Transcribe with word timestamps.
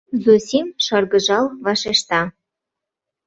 —Зосим 0.23 0.67
шыргыжал 0.85 1.45
вашешта. 1.65 2.21